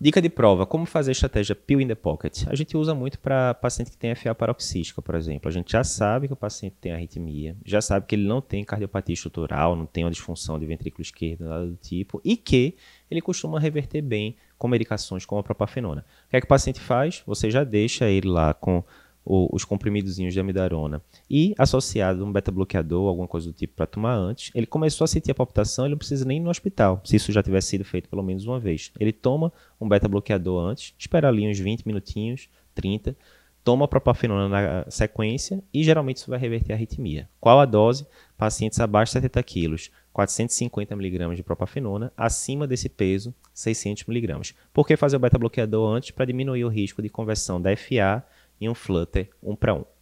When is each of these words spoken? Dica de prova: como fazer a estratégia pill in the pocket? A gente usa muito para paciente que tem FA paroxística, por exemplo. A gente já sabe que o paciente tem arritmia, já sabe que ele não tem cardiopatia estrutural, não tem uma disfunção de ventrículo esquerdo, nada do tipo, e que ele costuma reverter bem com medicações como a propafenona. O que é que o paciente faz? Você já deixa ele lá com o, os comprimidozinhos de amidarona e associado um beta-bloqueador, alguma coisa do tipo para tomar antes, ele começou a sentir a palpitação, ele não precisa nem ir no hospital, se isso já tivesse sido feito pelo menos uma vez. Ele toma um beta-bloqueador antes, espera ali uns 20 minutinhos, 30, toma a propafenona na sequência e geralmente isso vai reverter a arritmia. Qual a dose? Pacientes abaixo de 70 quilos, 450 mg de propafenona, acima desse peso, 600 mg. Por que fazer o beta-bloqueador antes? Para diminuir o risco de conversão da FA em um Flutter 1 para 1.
Dica 0.00 0.22
de 0.22 0.28
prova: 0.28 0.64
como 0.64 0.86
fazer 0.86 1.10
a 1.10 1.12
estratégia 1.12 1.56
pill 1.56 1.80
in 1.80 1.88
the 1.88 1.94
pocket? 1.96 2.46
A 2.46 2.54
gente 2.54 2.76
usa 2.76 2.94
muito 2.94 3.18
para 3.18 3.52
paciente 3.54 3.90
que 3.90 3.96
tem 3.96 4.14
FA 4.14 4.32
paroxística, 4.32 5.02
por 5.02 5.16
exemplo. 5.16 5.48
A 5.48 5.52
gente 5.52 5.72
já 5.72 5.82
sabe 5.82 6.28
que 6.28 6.32
o 6.32 6.36
paciente 6.36 6.76
tem 6.80 6.92
arritmia, 6.92 7.56
já 7.64 7.80
sabe 7.80 8.06
que 8.06 8.14
ele 8.14 8.24
não 8.28 8.40
tem 8.40 8.62
cardiopatia 8.62 9.12
estrutural, 9.12 9.74
não 9.74 9.86
tem 9.86 10.04
uma 10.04 10.10
disfunção 10.12 10.56
de 10.56 10.66
ventrículo 10.66 11.02
esquerdo, 11.02 11.48
nada 11.48 11.66
do 11.66 11.74
tipo, 11.74 12.20
e 12.24 12.36
que 12.36 12.76
ele 13.10 13.20
costuma 13.20 13.58
reverter 13.58 14.00
bem 14.00 14.36
com 14.56 14.68
medicações 14.68 15.26
como 15.26 15.40
a 15.40 15.42
propafenona. 15.42 16.04
O 16.26 16.30
que 16.30 16.36
é 16.36 16.40
que 16.40 16.46
o 16.46 16.48
paciente 16.48 16.78
faz? 16.78 17.24
Você 17.26 17.50
já 17.50 17.64
deixa 17.64 18.08
ele 18.08 18.28
lá 18.28 18.54
com 18.54 18.84
o, 19.28 19.54
os 19.54 19.64
comprimidozinhos 19.64 20.32
de 20.32 20.40
amidarona 20.40 21.02
e 21.30 21.54
associado 21.58 22.24
um 22.24 22.32
beta-bloqueador, 22.32 23.06
alguma 23.06 23.28
coisa 23.28 23.48
do 23.48 23.52
tipo 23.52 23.74
para 23.76 23.86
tomar 23.86 24.14
antes, 24.14 24.50
ele 24.54 24.66
começou 24.66 25.04
a 25.04 25.08
sentir 25.08 25.30
a 25.30 25.34
palpitação, 25.34 25.84
ele 25.84 25.92
não 25.92 25.98
precisa 25.98 26.24
nem 26.24 26.38
ir 26.38 26.40
no 26.40 26.48
hospital, 26.48 27.02
se 27.04 27.16
isso 27.16 27.30
já 27.30 27.42
tivesse 27.42 27.68
sido 27.68 27.84
feito 27.84 28.08
pelo 28.08 28.22
menos 28.22 28.46
uma 28.46 28.58
vez. 28.58 28.90
Ele 28.98 29.12
toma 29.12 29.52
um 29.78 29.86
beta-bloqueador 29.86 30.64
antes, 30.64 30.94
espera 30.98 31.28
ali 31.28 31.46
uns 31.46 31.58
20 31.58 31.86
minutinhos, 31.86 32.48
30, 32.74 33.14
toma 33.62 33.84
a 33.84 33.88
propafenona 33.88 34.48
na 34.48 34.90
sequência 34.90 35.62
e 35.74 35.84
geralmente 35.84 36.16
isso 36.16 36.30
vai 36.30 36.38
reverter 36.38 36.72
a 36.72 36.76
arritmia. 36.76 37.28
Qual 37.38 37.60
a 37.60 37.66
dose? 37.66 38.06
Pacientes 38.36 38.80
abaixo 38.80 39.10
de 39.10 39.20
70 39.20 39.42
quilos, 39.42 39.90
450 40.10 40.94
mg 40.94 41.36
de 41.36 41.42
propafenona, 41.42 42.10
acima 42.16 42.66
desse 42.66 42.88
peso, 42.88 43.34
600 43.52 44.08
mg. 44.08 44.54
Por 44.72 44.86
que 44.86 44.96
fazer 44.96 45.16
o 45.16 45.20
beta-bloqueador 45.20 45.92
antes? 45.92 46.12
Para 46.12 46.24
diminuir 46.24 46.64
o 46.64 46.68
risco 46.68 47.02
de 47.02 47.10
conversão 47.10 47.60
da 47.60 47.76
FA 47.76 48.24
em 48.60 48.68
um 48.68 48.74
Flutter 48.74 49.30
1 49.42 49.56
para 49.56 49.74
1. 49.74 49.97